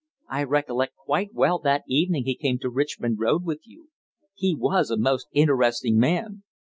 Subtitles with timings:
[0.29, 3.91] I recollect quite well that evening he came to Richmond Road with you.
[4.33, 6.41] He was a most interesting man."